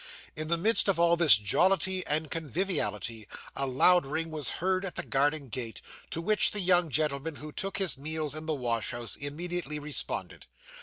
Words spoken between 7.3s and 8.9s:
who took his meals in the wash